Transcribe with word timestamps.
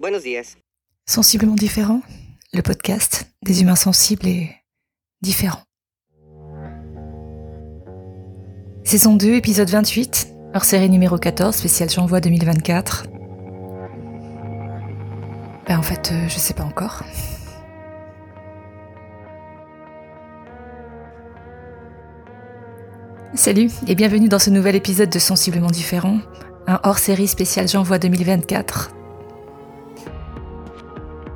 Buenos. 0.00 0.24
Sensiblement 1.04 1.56
différent, 1.56 2.00
le 2.54 2.62
podcast 2.62 3.26
des 3.42 3.60
humains 3.60 3.76
sensibles 3.76 4.26
et 4.26 4.50
différents. 5.20 5.60
Saison 8.82 9.14
2, 9.14 9.34
épisode 9.34 9.68
28, 9.68 10.28
hors 10.54 10.64
série 10.64 10.88
numéro 10.88 11.18
14, 11.18 11.54
spécial 11.54 11.90
J'envoie 11.90 12.22
2024. 12.22 13.08
Ben 15.68 15.78
en 15.78 15.82
fait, 15.82 16.12
euh, 16.12 16.28
je 16.28 16.38
sais 16.38 16.54
pas 16.54 16.64
encore. 16.64 17.02
Salut 23.34 23.68
et 23.86 23.94
bienvenue 23.94 24.30
dans 24.30 24.38
ce 24.38 24.48
nouvel 24.48 24.76
épisode 24.76 25.10
de 25.10 25.18
Sensiblement 25.18 25.70
différent, 25.70 26.20
un 26.66 26.80
hors-série 26.84 27.28
spécial 27.28 27.68
J'envoie 27.68 27.98
2024. 27.98 28.92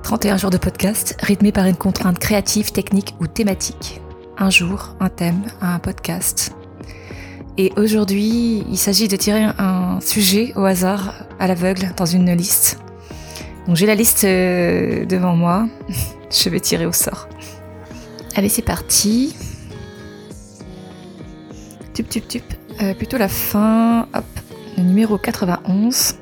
31 0.04 0.36
jours 0.36 0.50
de 0.50 0.58
podcast 0.58 1.16
rythmés 1.22 1.50
par 1.50 1.64
une 1.64 1.76
contrainte 1.76 2.18
créative, 2.18 2.72
technique 2.72 3.14
ou 3.20 3.26
thématique. 3.26 4.02
Un 4.36 4.50
jour, 4.50 4.94
un 5.00 5.08
thème, 5.08 5.42
un 5.62 5.78
podcast. 5.78 6.54
Et 7.56 7.72
aujourd'hui, 7.78 8.66
il 8.68 8.76
s'agit 8.76 9.08
de 9.08 9.16
tirer 9.16 9.44
un 9.58 10.00
sujet 10.02 10.52
au 10.56 10.64
hasard, 10.64 11.14
à 11.38 11.46
l'aveugle, 11.46 11.90
dans 11.96 12.04
une 12.04 12.30
liste. 12.32 12.80
Donc 13.66 13.76
j'ai 13.76 13.86
la 13.86 13.94
liste 13.94 14.24
euh, 14.24 15.06
devant 15.06 15.34
moi. 15.34 15.68
Je 16.30 16.50
vais 16.50 16.60
tirer 16.60 16.84
au 16.84 16.92
sort. 16.92 17.26
Allez, 18.36 18.50
c'est 18.50 18.62
parti. 18.62 19.34
Tup, 21.94 22.10
tup, 22.10 22.28
tup. 22.28 22.44
Euh, 22.82 22.92
plutôt 22.92 23.16
la 23.16 23.28
fin. 23.28 24.06
Hop. 24.12 24.24
Le 24.76 24.82
numéro 24.82 25.16
91. 25.16 26.16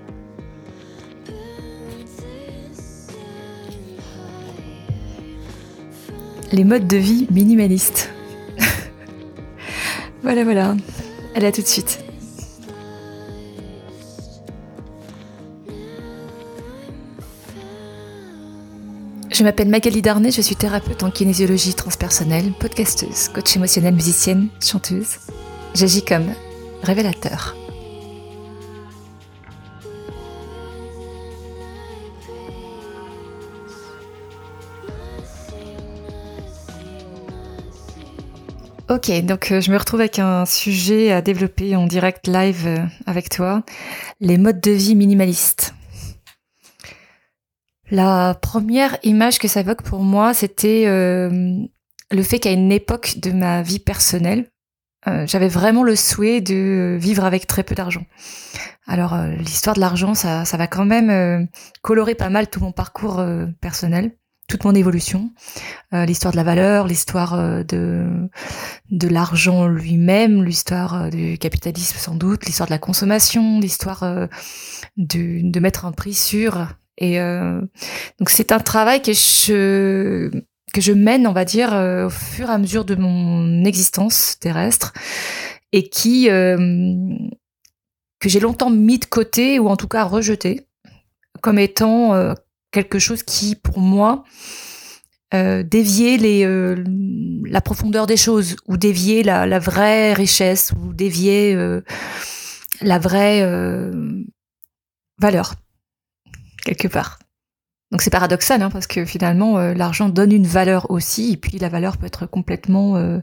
Les 6.52 6.64
modes 6.64 6.86
de 6.86 6.98
vie 6.98 7.26
minimalistes. 7.30 8.10
voilà, 10.22 10.44
voilà. 10.44 10.76
Allez, 11.34 11.46
à 11.46 11.52
tout 11.52 11.62
de 11.62 11.66
suite. 11.66 11.98
Je 19.30 19.42
m'appelle 19.44 19.68
Magali 19.68 20.02
Darnay, 20.02 20.30
je 20.30 20.42
suis 20.42 20.56
thérapeute 20.56 21.02
en 21.02 21.10
kinésiologie 21.10 21.72
transpersonnelle, 21.72 22.52
podcasteuse, 22.60 23.28
coach 23.28 23.56
émotionnelle, 23.56 23.94
musicienne, 23.94 24.48
chanteuse. 24.60 25.16
J'agis 25.74 26.04
comme 26.04 26.34
révélateur. 26.82 27.56
Ok, 38.92 39.10
donc 39.22 39.50
euh, 39.52 39.62
je 39.62 39.72
me 39.72 39.78
retrouve 39.78 40.00
avec 40.00 40.18
un 40.18 40.44
sujet 40.44 41.12
à 41.12 41.22
développer 41.22 41.74
en 41.76 41.86
direct 41.86 42.26
live 42.26 42.66
euh, 42.66 42.84
avec 43.06 43.30
toi, 43.30 43.64
les 44.20 44.36
modes 44.36 44.60
de 44.60 44.70
vie 44.70 44.94
minimalistes. 44.94 45.72
La 47.90 48.34
première 48.34 48.98
image 49.02 49.38
que 49.38 49.48
ça 49.48 49.60
évoque 49.60 49.80
pour 49.80 50.00
moi, 50.00 50.34
c'était 50.34 50.84
euh, 50.88 51.56
le 52.10 52.22
fait 52.22 52.38
qu'à 52.38 52.50
une 52.50 52.70
époque 52.70 53.14
de 53.16 53.32
ma 53.32 53.62
vie 53.62 53.78
personnelle, 53.78 54.50
j'avais 55.24 55.48
vraiment 55.48 55.82
le 55.82 55.96
souhait 55.96 56.40
de 56.40 56.96
vivre 57.00 57.24
avec 57.24 57.48
très 57.48 57.64
peu 57.64 57.74
d'argent. 57.74 58.04
Alors 58.86 59.16
l'histoire 59.38 59.74
de 59.74 59.80
l'argent, 59.80 60.14
ça, 60.14 60.44
ça 60.44 60.56
va 60.56 60.68
quand 60.68 60.84
même 60.84 61.48
colorer 61.80 62.14
pas 62.14 62.28
mal 62.28 62.48
tout 62.48 62.60
mon 62.60 62.70
parcours 62.70 63.20
personnel 63.60 64.12
toute 64.48 64.64
mon 64.64 64.74
évolution, 64.74 65.30
euh, 65.94 66.04
l'histoire 66.04 66.32
de 66.32 66.36
la 66.36 66.42
valeur, 66.42 66.86
l'histoire 66.86 67.34
euh, 67.34 67.62
de 67.62 68.28
de 68.90 69.08
l'argent 69.08 69.66
lui-même, 69.66 70.44
l'histoire 70.44 71.04
euh, 71.04 71.10
du 71.10 71.38
capitalisme 71.38 71.96
sans 71.96 72.14
doute, 72.14 72.44
l'histoire 72.44 72.66
de 72.66 72.72
la 72.72 72.78
consommation, 72.78 73.60
l'histoire 73.60 74.28
de, 74.96 75.40
de 75.42 75.60
mettre 75.60 75.86
un 75.86 75.92
prix 75.92 76.14
sur. 76.14 76.66
Et 76.98 77.18
donc 78.18 78.28
c'est 78.28 78.52
un 78.52 78.60
travail 78.60 79.00
que 79.00 79.12
je 79.12 80.30
que 80.74 80.80
je 80.80 80.92
mène, 80.92 81.26
on 81.26 81.32
va 81.32 81.44
dire, 81.44 81.72
au 81.72 82.10
fur 82.10 82.50
et 82.50 82.52
à 82.52 82.58
mesure 82.58 82.84
de 82.84 82.94
mon 82.94 83.64
existence 83.64 84.38
terrestre 84.38 84.92
et 85.72 85.88
qui 85.88 86.26
que 86.26 88.28
j'ai 88.28 88.40
longtemps 88.40 88.70
mis 88.70 88.98
de 88.98 89.06
côté 89.06 89.58
ou 89.58 89.68
en 89.68 89.76
tout 89.76 89.88
cas 89.88 90.04
rejeté 90.04 90.66
comme 91.40 91.58
étant 91.58 92.34
quelque 92.72 92.98
chose 92.98 93.22
qui, 93.22 93.54
pour 93.54 93.78
moi, 93.78 94.24
euh, 95.34 95.62
déviait 95.62 96.44
euh, 96.44 96.82
la 97.46 97.60
profondeur 97.60 98.06
des 98.06 98.16
choses, 98.16 98.56
ou 98.66 98.76
déviait 98.76 99.22
la, 99.22 99.58
vraie 99.58 100.12
richesse, 100.12 100.72
ou 100.76 100.92
déviait 100.92 101.54
euh, 101.54 101.82
la 102.80 102.98
vraie 102.98 103.42
euh, 103.42 104.24
valeur, 105.18 105.54
quelque 106.64 106.88
part. 106.88 107.18
Donc 107.92 108.02
c'est 108.02 108.10
paradoxal, 108.10 108.62
hein, 108.62 108.70
parce 108.70 108.86
que 108.86 109.04
finalement, 109.04 109.58
l'argent 109.58 110.08
donne 110.08 110.32
une 110.32 110.46
valeur 110.46 110.90
aussi, 110.90 111.32
et 111.32 111.36
puis 111.36 111.58
la 111.58 111.68
valeur 111.68 111.98
peut 111.98 112.06
être 112.06 112.26
complètement 112.26 113.20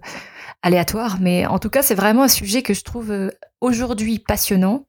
aléatoire. 0.62 1.18
Mais 1.20 1.48
en 1.48 1.58
tout 1.58 1.72
cas, 1.72 1.82
c'est 1.82 1.96
vraiment 1.96 2.22
un 2.22 2.28
sujet 2.28 2.62
que 2.62 2.76
je 2.76 2.84
trouve 2.84 3.32
aujourd'hui 3.62 4.20
passionnant, 4.20 4.86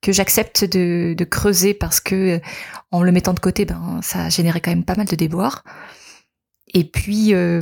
que 0.00 0.12
j'accepte 0.12 0.64
de, 0.64 1.24
creuser 1.24 1.74
parce 1.74 2.00
que 2.00 2.36
euh, 2.36 2.40
en 2.90 3.02
le 3.02 3.12
mettant 3.12 3.34
de 3.34 3.40
côté, 3.40 3.64
ben 3.64 4.00
ça 4.02 4.26
a 4.26 4.60
quand 4.60 4.70
même 4.70 4.84
pas 4.84 4.94
mal 4.94 5.06
de 5.06 5.16
déboires. 5.16 5.64
Et 6.74 6.84
puis 6.84 7.34
euh, 7.34 7.60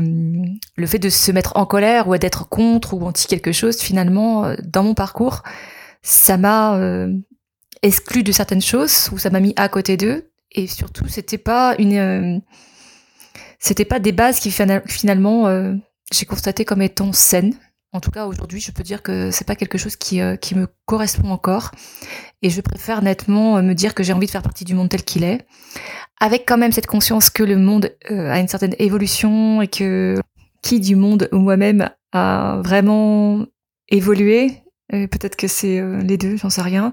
le 0.76 0.86
fait 0.86 0.98
de 0.98 1.08
se 1.08 1.30
mettre 1.32 1.56
en 1.56 1.64
colère 1.64 2.08
ou 2.08 2.19
d'être 2.19 2.48
contre 2.48 2.94
ou 2.94 3.06
anti 3.06 3.26
quelque 3.26 3.52
chose, 3.52 3.78
finalement, 3.78 4.44
euh, 4.44 4.56
dans 4.64 4.82
mon 4.82 4.94
parcours, 4.94 5.42
ça 6.02 6.36
m'a 6.36 6.78
exclu 7.82 8.22
de 8.22 8.32
certaines 8.32 8.62
choses 8.62 9.08
ou 9.12 9.18
ça 9.18 9.30
m'a 9.30 9.41
mis 9.41 9.54
à 9.56 9.68
côté 9.68 9.97
d'eux. 9.97 10.30
Et 10.53 10.66
surtout, 10.68 11.08
c'était 11.08 11.38
pas 11.38 11.74
une, 11.78 12.42
c'était 13.58 13.84
pas 13.84 13.98
des 13.98 14.12
bases 14.12 14.38
qui 14.38 14.53
finalement 14.53 15.74
j'ai 16.12 16.24
constaté 16.24 16.64
comme 16.64 16.82
étant 16.82 17.12
saines 17.12 17.54
en 17.97 18.01
tout 18.01 18.11
cas, 18.11 18.27
aujourd'hui, 18.27 18.61
je 18.61 18.71
peux 18.71 18.83
dire 18.83 19.03
que 19.03 19.31
c'est 19.31 19.47
pas 19.47 19.57
quelque 19.57 19.79
chose 19.79 19.97
qui, 19.97 20.21
euh, 20.21 20.37
qui 20.37 20.55
me 20.55 20.69
correspond 20.84 21.31
encore. 21.31 21.71
Et 22.43 22.51
je 22.51 22.61
préfère 22.61 23.03
nettement 23.03 23.57
euh, 23.57 23.62
me 23.62 23.73
dire 23.73 23.95
que 23.95 24.03
j'ai 24.03 24.12
envie 24.12 24.27
de 24.27 24.31
faire 24.31 24.43
partie 24.43 24.67
du 24.67 24.75
monde 24.75 24.91
tel 24.91 25.03
qu'il 25.03 25.25
est, 25.25 25.47
avec 26.21 26.45
quand 26.47 26.59
même 26.59 26.73
cette 26.73 26.87
conscience 26.87 27.31
que 27.31 27.43
le 27.43 27.57
monde 27.57 27.91
euh, 28.11 28.31
a 28.31 28.39
une 28.39 28.49
certaine 28.49 28.75
évolution 28.79 29.62
et 29.62 29.69
que 29.69 30.21
qui 30.62 30.79
du 30.81 30.95
monde 30.95 31.29
ou 31.33 31.39
moi-même 31.39 31.89
a 32.12 32.61
vraiment 32.62 33.47
évolué. 33.89 34.63
Peut-être 34.91 35.37
que 35.37 35.49
c'est 35.49 35.83
les 36.03 36.17
deux, 36.17 36.37
j'en 36.37 36.51
sais 36.51 36.63
rien. 36.63 36.93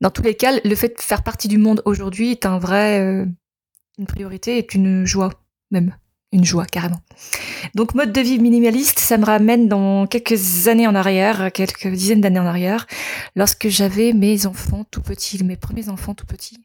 Dans 0.00 0.10
tous 0.10 0.22
les 0.22 0.34
cas, 0.34 0.52
le 0.64 0.74
fait 0.74 0.96
de 0.96 1.02
faire 1.02 1.22
partie 1.22 1.48
du 1.48 1.58
monde 1.58 1.82
aujourd'hui 1.84 2.30
est 2.30 2.46
un 2.46 2.58
vrai, 2.58 2.98
une 3.98 4.06
priorité, 4.06 4.56
est 4.56 4.74
une 4.74 5.04
joie 5.04 5.30
même 5.70 5.94
une 6.34 6.44
joie 6.44 6.66
carrément. 6.66 7.00
Donc 7.74 7.94
mode 7.94 8.12
de 8.12 8.20
vie 8.20 8.38
minimaliste, 8.38 8.98
ça 8.98 9.18
me 9.18 9.24
ramène 9.24 9.68
dans 9.68 10.06
quelques 10.06 10.68
années 10.68 10.86
en 10.86 10.94
arrière, 10.94 11.52
quelques 11.52 11.88
dizaines 11.88 12.20
d'années 12.20 12.40
en 12.40 12.46
arrière, 12.46 12.86
lorsque 13.34 13.68
j'avais 13.68 14.12
mes 14.12 14.46
enfants 14.46 14.84
tout 14.90 15.02
petits, 15.02 15.42
mes 15.44 15.56
premiers 15.56 15.88
enfants 15.88 16.14
tout 16.14 16.26
petits. 16.26 16.58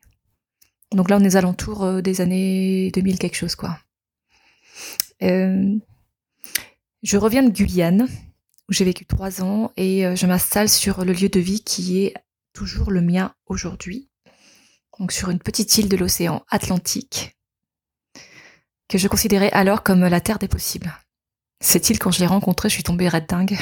Donc 0.92 1.10
là, 1.10 1.18
on 1.20 1.24
est 1.24 1.36
alentours 1.36 1.84
euh, 1.84 2.02
des 2.02 2.22
années 2.22 2.92
2000 2.92 3.20
quelque 3.20 3.36
chose 3.36 3.56
quoi. 3.56 3.78
Euh, 5.22 5.76
je 7.04 7.18
reviens 7.18 7.44
de 7.44 7.50
Guyane 7.50 8.08
où 8.70 8.74
j'ai 8.74 8.86
vécu 8.86 9.06
trois 9.06 9.42
ans 9.42 9.72
et 9.78 10.06
euh, 10.06 10.16
je 10.16 10.26
m'installe 10.26 10.70
sur 10.70 11.04
le 11.06 11.14
lieu 11.14 11.30
de 11.30 11.40
vie 11.40 11.64
qui 11.64 12.04
est 12.04 12.14
toujours 12.54 12.92
le 12.92 13.02
mien 13.02 13.34
aujourd'hui. 13.46 14.10
Donc 15.00 15.12
sur 15.12 15.30
une 15.30 15.40
petite 15.40 15.78
île 15.78 15.90
de 15.90 15.98
l'océan 15.98 16.44
Atlantique 16.50 17.39
que 18.90 18.98
je 18.98 19.08
considérais 19.08 19.52
alors 19.52 19.84
comme 19.84 20.06
la 20.06 20.20
terre 20.20 20.40
des 20.40 20.50
possibles. 20.50 20.92
Cette 21.62 21.90
île, 21.90 22.00
quand 22.00 22.12
je 22.12 22.20
l'ai 22.20 22.28
rencontrée, 22.28 22.70
je 22.70 22.74
suis 22.74 22.84
tombée 22.84 23.08
red 23.08 23.28
dingue. 23.28 23.58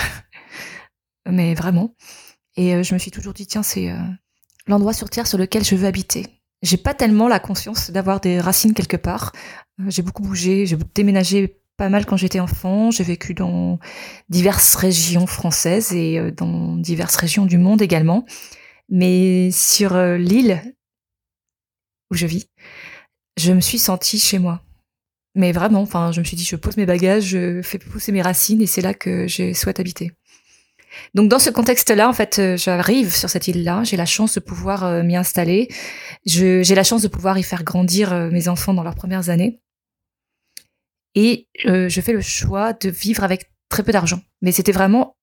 Mais 1.29 1.53
vraiment. 1.53 1.95
Et 2.55 2.73
euh, 2.73 2.83
je 2.83 2.93
me 2.93 2.99
suis 2.99 3.11
toujours 3.11 3.33
dit, 3.33 3.45
tiens, 3.45 3.63
c'est 3.63 3.91
euh, 3.91 3.97
l'endroit 4.67 4.93
sur 4.93 5.09
Terre 5.09 5.27
sur 5.27 5.37
lequel 5.37 5.63
je 5.63 5.75
veux 5.75 5.87
habiter. 5.87 6.25
J'ai 6.63 6.77
pas 6.77 6.93
tellement 6.93 7.27
la 7.27 7.39
conscience 7.39 7.91
d'avoir 7.91 8.19
des 8.19 8.39
racines 8.39 8.73
quelque 8.73 8.97
part. 8.97 9.33
Euh, 9.79 9.89
j'ai 9.89 10.01
beaucoup 10.01 10.23
bougé, 10.23 10.65
j'ai 10.65 10.77
déménagé 10.95 11.59
pas 11.75 11.89
mal 11.89 12.05
quand 12.05 12.17
j'étais 12.17 12.39
enfant. 12.39 12.89
J'ai 12.89 13.03
vécu 13.03 13.33
dans 13.33 13.79
diverses 14.29 14.75
régions 14.75 15.27
françaises 15.27 15.91
et 15.91 16.31
dans 16.31 16.75
diverses 16.77 17.17
régions 17.17 17.45
du 17.45 17.57
monde 17.57 17.81
également. 17.81 18.25
Mais 18.89 19.51
sur 19.51 19.95
l'île 20.17 20.63
où 22.09 22.15
je 22.15 22.25
vis, 22.25 22.49
je 23.37 23.51
me 23.51 23.59
suis 23.59 23.77
sentie 23.77 24.17
chez 24.17 24.39
moi. 24.39 24.63
Mais 25.37 25.51
vraiment, 25.51 25.81
enfin, 25.81 26.11
je 26.11 26.19
me 26.19 26.25
suis 26.25 26.35
dit, 26.35 26.43
je 26.43 26.55
pose 26.55 26.77
mes 26.77 26.85
bagages, 26.85 27.25
je 27.25 27.61
fais 27.61 27.77
pousser 27.77 28.11
mes 28.11 28.21
racines 28.21 28.61
et 28.61 28.65
c'est 28.65 28.81
là 28.81 28.93
que 28.93 29.27
je 29.27 29.53
souhaite 29.53 29.79
habiter. 29.79 30.11
Donc 31.13 31.29
dans 31.29 31.39
ce 31.39 31.49
contexte-là, 31.49 32.09
en 32.09 32.13
fait, 32.13 32.39
euh, 32.39 32.57
j'arrive 32.57 33.15
sur 33.15 33.29
cette 33.29 33.47
île-là, 33.47 33.83
j'ai 33.83 33.97
la 33.97 34.05
chance 34.05 34.33
de 34.33 34.39
pouvoir 34.39 34.83
euh, 34.83 35.03
m'y 35.03 35.15
installer, 35.15 35.67
j'ai 36.25 36.63
la 36.63 36.83
chance 36.83 37.03
de 37.03 37.07
pouvoir 37.07 37.37
y 37.37 37.43
faire 37.43 37.63
grandir 37.63 38.11
euh, 38.13 38.31
mes 38.31 38.47
enfants 38.47 38.73
dans 38.73 38.83
leurs 38.83 38.95
premières 38.95 39.29
années. 39.29 39.61
Et 41.13 41.47
je 41.65 42.01
fais 42.01 42.13
le 42.13 42.21
choix 42.21 42.73
de 42.73 42.89
vivre 42.89 43.23
avec 43.23 43.51
très 43.69 43.81
peu 43.81 43.91
d'argent. 43.91 44.21
Mais 44.43 44.51
c'était 44.51 44.71
vraiment 44.71 45.17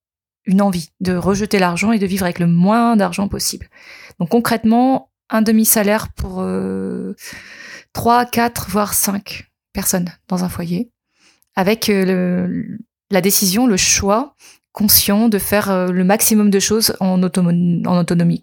une 0.44 0.60
envie 0.60 0.90
de 1.00 1.14
rejeter 1.14 1.58
l'argent 1.58 1.92
et 1.92 1.98
de 1.98 2.06
vivre 2.06 2.24
avec 2.24 2.38
le 2.38 2.46
moins 2.46 2.96
d'argent 2.96 3.28
possible. 3.28 3.68
Donc 4.18 4.30
concrètement, 4.30 5.12
un 5.30 5.42
demi-salaire 5.42 6.12
pour 6.12 6.40
euh, 6.40 7.14
3, 7.92 8.26
4, 8.26 8.70
voire 8.70 8.94
5 8.94 9.46
personnes 9.74 10.10
dans 10.28 10.44
un 10.44 10.48
foyer, 10.48 10.90
avec 11.54 11.88
le, 11.88 12.78
la 13.10 13.20
décision, 13.20 13.66
le 13.66 13.76
choix 13.76 14.34
conscient 14.72 15.28
de 15.28 15.38
faire 15.38 15.70
euh, 15.70 15.90
le 15.90 16.04
maximum 16.04 16.50
de 16.50 16.58
choses 16.58 16.94
en, 17.00 17.22
autonomie. 17.22 18.42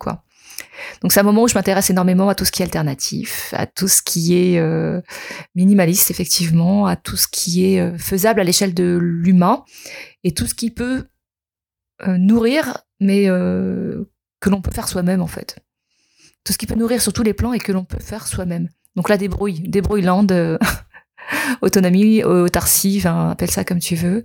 Donc 1.02 1.12
c'est 1.12 1.20
un 1.20 1.24
moment 1.24 1.44
où 1.44 1.48
je 1.48 1.56
m'intéresse 1.56 1.90
énormément 1.90 2.30
à 2.30 2.36
tout 2.36 2.46
ce 2.46 2.52
qui 2.52 2.62
est 2.62 2.66
alternatif, 2.66 3.54
à 3.56 3.68
tout 3.68 3.90
ce 3.90 4.02
qui 4.02 4.36
est 4.38 4.58
euh, 4.58 5.02
minimaliste 5.56 6.10
effectivement, 6.10 6.88
à 6.88 6.96
tout 6.96 7.18
ce 7.18 7.28
qui 7.28 7.66
est 7.66 7.82
euh, 7.82 7.98
faisable 7.98 8.40
à 8.40 8.44
l'échelle 8.44 8.74
de 8.74 8.98
l'humain 9.02 9.66
et 10.24 10.34
tout 10.34 10.48
ce 10.48 10.56
qui 10.56 10.72
peut 10.72 11.06
nourrir, 12.08 12.80
mais 13.00 13.26
que 13.26 14.50
l'on 14.50 14.60
peut 14.60 14.72
faire 14.72 14.88
soi-même 14.88 15.22
en 15.22 15.28
fait. 15.28 15.60
Tout 16.44 16.52
ce 16.52 16.58
qui 16.58 16.66
peut 16.66 16.74
nourrir 16.74 17.00
sur 17.00 17.14
tous 17.14 17.22
les 17.22 17.36
plans 17.36 17.54
et 17.54 17.60
que 17.60 17.72
l'on 17.72 17.86
peut 17.86 18.00
faire 18.00 18.26
soi-même. 18.26 18.70
Donc 18.96 19.08
la 19.08 19.18
débrouille, 19.18 19.60
débrouille 19.60 20.02
land, 20.02 20.26
autonomie, 21.62 22.24
autarcie, 22.24 23.02
appelle 23.06 23.52
ça 23.52 23.64
comme 23.64 23.80
tu 23.80 23.96
veux. 23.96 24.24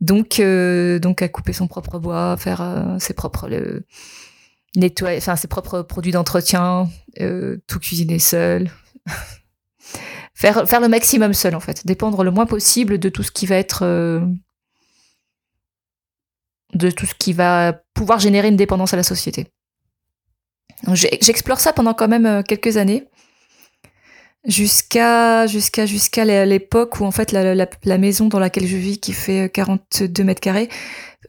Donc, 0.00 0.40
euh, 0.40 0.98
donc 0.98 1.22
à 1.22 1.28
couper 1.28 1.52
son 1.52 1.68
propre 1.68 1.98
bois, 1.98 2.36
faire 2.38 2.62
euh, 2.62 2.98
ses 2.98 3.12
propres 3.12 3.48
le, 3.48 3.84
nettoyer, 4.74 5.18
enfin 5.18 5.36
ses 5.36 5.48
propres 5.48 5.82
produits 5.82 6.12
d'entretien, 6.12 6.88
euh, 7.20 7.58
tout 7.66 7.78
cuisiner 7.78 8.18
seul, 8.18 8.70
faire 10.34 10.66
faire 10.66 10.80
le 10.80 10.88
maximum 10.88 11.34
seul 11.34 11.54
en 11.54 11.60
fait, 11.60 11.86
dépendre 11.86 12.24
le 12.24 12.30
moins 12.30 12.46
possible 12.46 12.98
de 12.98 13.08
tout 13.10 13.22
ce 13.22 13.30
qui 13.30 13.44
va 13.46 13.56
être 13.56 13.84
de 16.72 16.90
tout 16.90 17.04
ce 17.04 17.14
qui 17.14 17.32
va 17.34 17.74
pouvoir 17.92 18.20
générer 18.20 18.48
une 18.48 18.56
dépendance 18.56 18.94
à 18.94 18.96
la 18.96 19.02
société. 19.02 19.48
J'explore 20.94 21.60
ça 21.60 21.74
pendant 21.74 21.92
quand 21.92 22.08
même 22.08 22.42
quelques 22.44 22.78
années 22.78 23.06
jusqu'à 24.46 25.46
jusqu'à 25.46 25.86
jusqu'à 25.86 26.24
l'époque 26.46 27.00
où 27.00 27.04
en 27.04 27.10
fait 27.10 27.32
la, 27.32 27.54
la, 27.54 27.98
maison 27.98 28.28
dans 28.28 28.38
laquelle 28.38 28.66
je 28.66 28.76
vis 28.76 28.98
qui 28.98 29.12
fait 29.12 29.50
42 29.52 30.24
mètres 30.24 30.40
carrés 30.40 30.68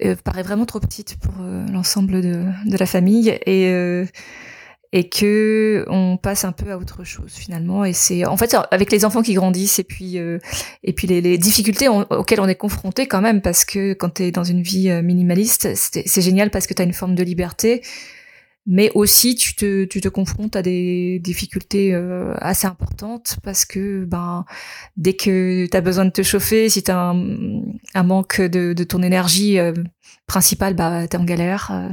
euh, 0.04 0.16
paraît 0.16 0.44
vraiment 0.44 0.66
trop 0.66 0.80
petite 0.80 1.18
pour 1.18 1.34
euh, 1.42 1.66
l'ensemble 1.68 2.22
de, 2.22 2.46
de, 2.66 2.78
la 2.78 2.86
famille 2.86 3.30
et 3.46 3.68
euh, 3.68 4.06
et 4.94 5.10
que 5.10 5.86
on 5.90 6.18
passe 6.18 6.44
un 6.44 6.54
peu 6.54 6.72
à 6.72 6.78
autre 6.78 7.04
chose 7.04 7.34
finalement. 7.34 7.86
Et 7.86 7.94
c'est 7.94 8.26
en 8.26 8.38
fait 8.38 8.56
avec 8.72 8.92
les 8.92 9.06
enfants 9.06 9.22
qui 9.22 9.34
grandissent 9.34 9.80
et 9.80 9.84
puis 9.84 10.18
et 10.18 10.94
puis 10.94 11.08
les, 11.08 11.22
les 11.22 11.38
difficultés 11.38 11.88
auxquelles 11.88 12.42
on 12.42 12.48
est 12.48 12.56
confronté 12.56 13.08
quand 13.08 13.22
même 13.22 13.42
parce 13.42 13.64
que 13.64 13.94
quand 13.94 14.16
tu 14.16 14.24
es 14.24 14.32
dans 14.32 14.44
une 14.44 14.62
vie 14.62 14.90
minimaliste 15.02 15.76
c'est 15.76 16.22
génial 16.22 16.50
parce 16.50 16.68
que 16.68 16.74
tu 16.74 16.82
as 16.82 16.86
une 16.86 16.94
forme 16.94 17.16
de 17.16 17.24
liberté 17.24 17.82
mais 18.66 18.92
aussi 18.94 19.36
tu 19.36 19.56
te, 19.56 19.86
tu 19.86 20.02
te 20.02 20.08
confrontes 20.08 20.56
à 20.56 20.62
des 20.62 21.20
difficultés 21.20 21.94
euh, 21.94 22.34
assez 22.40 22.68
importantes 22.68 23.38
parce 23.44 23.66
que 23.66 24.06
ben 24.06 24.46
dès 24.98 25.14
que 25.14 25.66
tu 25.66 25.76
as 25.78 25.82
besoin 25.82 26.06
de 26.06 26.12
te 26.12 26.22
chauffer, 26.22 26.70
si 26.70 26.84
tu 26.84 26.92
as 26.92 27.00
un, 27.00 27.64
un, 27.96 28.04
manque 28.04 28.40
de, 28.42 28.74
de 28.74 28.84
ton 28.84 29.02
énergie 29.02 29.58
euh, 29.58 29.74
principale, 30.28 30.76
bah 30.76 31.08
tu 31.08 31.16
es 31.16 31.20
en 31.20 31.24
galère. 31.26 31.72
Euh, 31.72 31.90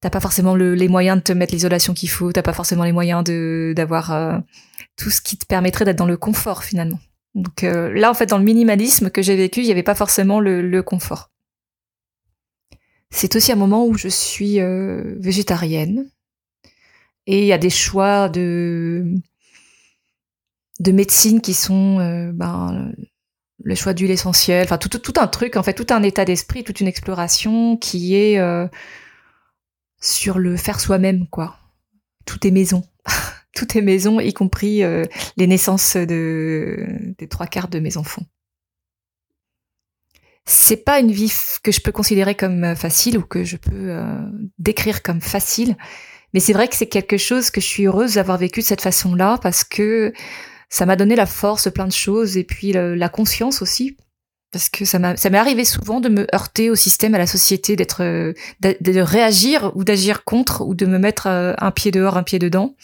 t'as 0.00 0.10
pas 0.10 0.20
forcément 0.20 0.54
le, 0.54 0.74
les 0.74 0.88
moyens 0.88 1.18
de 1.18 1.22
te 1.22 1.32
mettre 1.32 1.52
l'isolation 1.52 1.94
qu'il 1.94 2.10
faut, 2.10 2.32
t'as 2.32 2.42
pas 2.42 2.52
forcément 2.52 2.84
les 2.84 2.92
moyens 2.92 3.22
de 3.24 3.74
d'avoir 3.76 4.12
euh, 4.12 4.38
tout 4.96 5.10
ce 5.10 5.20
qui 5.20 5.36
te 5.36 5.46
permettrait 5.46 5.84
d'être 5.84 5.98
dans 5.98 6.06
le 6.06 6.16
confort 6.16 6.64
finalement. 6.64 6.98
Donc 7.34 7.62
là 7.62 8.10
en 8.10 8.14
fait 8.14 8.24
dans 8.24 8.38
le 8.38 8.44
minimalisme 8.44 9.10
que 9.10 9.20
j'ai 9.20 9.36
vécu, 9.36 9.60
il 9.60 9.66
y 9.66 9.70
avait 9.70 9.82
pas 9.82 9.94
forcément 9.94 10.40
le, 10.40 10.62
le 10.62 10.82
confort. 10.82 11.30
C'est 13.10 13.36
aussi 13.36 13.52
un 13.52 13.56
moment 13.56 13.86
où 13.86 13.94
je 13.94 14.08
suis 14.08 14.60
euh, 14.60 15.14
végétarienne. 15.18 16.10
Et 17.26 17.42
il 17.42 17.46
y 17.46 17.52
a 17.52 17.58
des 17.58 17.70
choix 17.70 18.28
de 18.28 19.04
de 20.78 20.92
médecine 20.92 21.40
qui 21.40 21.54
sont 21.54 22.00
euh, 22.00 22.32
ben, 22.32 22.92
le 23.64 23.74
choix 23.74 23.94
d'huile 23.94 24.10
essentielle, 24.10 24.64
enfin 24.64 24.76
tout, 24.76 24.90
tout, 24.90 25.14
un 25.18 25.26
truc 25.26 25.56
en 25.56 25.62
fait, 25.62 25.72
tout 25.72 25.86
un 25.88 26.02
état 26.02 26.26
d'esprit, 26.26 26.64
toute 26.64 26.80
une 26.80 26.86
exploration 26.86 27.78
qui 27.78 28.14
est 28.14 28.38
euh, 28.38 28.68
sur 30.00 30.38
le 30.38 30.56
faire 30.56 30.78
soi-même 30.78 31.26
quoi. 31.28 31.56
Tout 32.26 32.46
est 32.46 32.50
maison, 32.50 32.84
tout 33.54 33.78
est 33.78 33.82
maison, 33.82 34.20
y 34.20 34.34
compris 34.34 34.82
les 35.36 35.46
naissances 35.46 35.96
de 35.96 36.86
des 37.18 37.28
trois 37.28 37.46
quarts 37.46 37.68
de 37.68 37.78
mes 37.80 37.96
enfants 37.96 38.26
c'est 40.46 40.84
pas 40.84 41.00
une 41.00 41.10
vie 41.10 41.32
que 41.62 41.72
je 41.72 41.80
peux 41.80 41.92
considérer 41.92 42.36
comme 42.36 42.62
euh, 42.62 42.74
facile 42.76 43.18
ou 43.18 43.22
que 43.22 43.42
je 43.42 43.56
peux 43.56 43.90
euh, 43.90 44.16
décrire 44.58 45.02
comme 45.02 45.20
facile, 45.20 45.76
mais 46.32 46.40
c'est 46.40 46.52
vrai 46.52 46.68
que 46.68 46.76
c'est 46.76 46.86
quelque 46.86 47.16
chose 47.16 47.50
que 47.50 47.60
je 47.60 47.66
suis 47.66 47.86
heureuse 47.86 48.14
d'avoir 48.14 48.38
vécu 48.38 48.60
de 48.60 48.64
cette 48.64 48.80
façon-là 48.80 49.38
parce 49.42 49.64
que 49.64 50.12
ça 50.68 50.86
m'a 50.86 50.96
donné 50.96 51.16
la 51.16 51.26
force, 51.26 51.68
plein 51.70 51.86
de 51.86 51.92
choses 51.92 52.36
et 52.36 52.44
puis 52.44 52.72
la 52.72 53.08
conscience 53.08 53.62
aussi. 53.62 53.96
Parce 54.52 54.68
que 54.68 54.84
ça 54.84 54.98
m'est 54.98 55.38
arrivé 55.38 55.64
souvent 55.64 56.00
de 56.00 56.08
me 56.08 56.26
heurter 56.34 56.70
au 56.70 56.74
système, 56.74 57.14
à 57.14 57.18
la 57.18 57.26
société, 57.26 57.76
d'être, 57.76 58.02
euh, 58.02 58.32
de, 58.60 59.00
réagir 59.00 59.72
ou 59.74 59.84
d'agir 59.84 60.24
contre 60.24 60.62
ou 60.62 60.74
de 60.74 60.86
me 60.86 60.98
mettre 60.98 61.26
un 61.26 61.70
pied 61.70 61.90
dehors, 61.90 62.16
un 62.16 62.22
pied 62.22 62.38
dedans. 62.38 62.74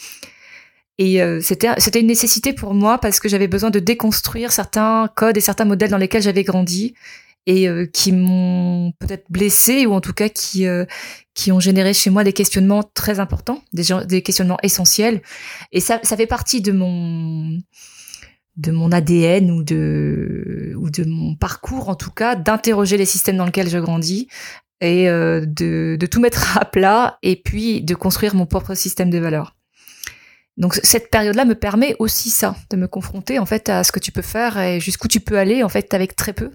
Et 0.98 1.20
c'était, 1.40 1.68
c'était 1.78 2.00
une 2.00 2.06
nécessité 2.06 2.52
pour 2.52 2.74
moi 2.74 2.98
parce 2.98 3.20
que 3.20 3.28
j'avais 3.28 3.48
besoin 3.48 3.70
de 3.70 3.80
déconstruire 3.80 4.52
certains 4.52 5.08
codes 5.14 5.36
et 5.36 5.40
certains 5.40 5.64
modèles 5.64 5.90
dans 5.90 5.98
lesquels 5.98 6.22
j'avais 6.22 6.44
grandi 6.44 6.94
et 7.46 7.68
euh, 7.68 7.86
qui 7.86 8.12
m'ont 8.12 8.92
peut-être 8.98 9.24
blessé 9.30 9.86
ou 9.86 9.92
en 9.92 10.00
tout 10.00 10.12
cas 10.12 10.28
qui 10.28 10.66
euh, 10.66 10.84
qui 11.34 11.50
ont 11.50 11.60
généré 11.60 11.94
chez 11.94 12.10
moi 12.10 12.24
des 12.24 12.32
questionnements 12.32 12.82
très 12.82 13.20
importants, 13.20 13.62
des, 13.72 13.84
des 14.06 14.22
questionnements 14.22 14.58
essentiels. 14.62 15.22
Et 15.72 15.80
ça, 15.80 15.98
ça 16.02 16.16
fait 16.16 16.26
partie 16.26 16.60
de 16.60 16.72
mon 16.72 17.58
de 18.56 18.70
mon 18.70 18.92
ADN 18.92 19.50
ou 19.50 19.62
de 19.62 20.74
ou 20.76 20.90
de 20.90 21.04
mon 21.04 21.34
parcours 21.34 21.88
en 21.88 21.94
tout 21.94 22.10
cas 22.10 22.36
d'interroger 22.36 22.96
les 22.96 23.06
systèmes 23.06 23.36
dans 23.36 23.46
lesquels 23.46 23.70
je 23.70 23.78
grandis 23.78 24.28
et 24.80 25.08
euh, 25.08 25.44
de, 25.46 25.96
de 25.98 26.06
tout 26.06 26.20
mettre 26.20 26.58
à 26.58 26.64
plat 26.64 27.18
et 27.22 27.36
puis 27.36 27.82
de 27.82 27.94
construire 27.94 28.34
mon 28.34 28.46
propre 28.46 28.74
système 28.74 29.10
de 29.10 29.18
valeurs. 29.18 29.56
Donc 30.58 30.74
cette 30.82 31.10
période-là 31.10 31.46
me 31.46 31.54
permet 31.54 31.96
aussi 31.98 32.28
ça, 32.28 32.56
de 32.68 32.76
me 32.76 32.86
confronter 32.86 33.38
en 33.38 33.46
fait 33.46 33.70
à 33.70 33.84
ce 33.84 33.92
que 33.92 34.00
tu 34.00 34.12
peux 34.12 34.22
faire 34.22 34.58
et 34.58 34.80
jusqu'où 34.80 35.08
tu 35.08 35.20
peux 35.20 35.38
aller 35.38 35.62
en 35.62 35.70
fait 35.70 35.94
avec 35.94 36.14
très 36.14 36.34
peu 36.34 36.50